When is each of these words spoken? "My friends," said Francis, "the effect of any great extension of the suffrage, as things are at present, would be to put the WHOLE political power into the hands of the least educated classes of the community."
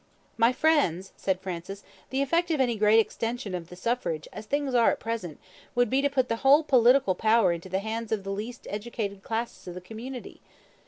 "My 0.35 0.51
friends," 0.51 1.13
said 1.15 1.39
Francis, 1.39 1.83
"the 2.09 2.23
effect 2.23 2.49
of 2.49 2.59
any 2.59 2.75
great 2.75 2.99
extension 2.99 3.53
of 3.53 3.69
the 3.69 3.75
suffrage, 3.75 4.27
as 4.33 4.47
things 4.47 4.73
are 4.73 4.89
at 4.89 4.99
present, 4.99 5.39
would 5.75 5.91
be 5.91 6.01
to 6.01 6.09
put 6.09 6.27
the 6.27 6.37
WHOLE 6.37 6.63
political 6.63 7.13
power 7.13 7.51
into 7.51 7.69
the 7.69 7.77
hands 7.77 8.11
of 8.11 8.23
the 8.23 8.31
least 8.31 8.65
educated 8.71 9.21
classes 9.21 9.67
of 9.67 9.75
the 9.75 9.79
community." 9.79 10.41